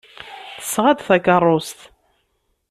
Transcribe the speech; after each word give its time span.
Tesɣa-d 0.59 0.99
takeṛṛust. 1.07 1.79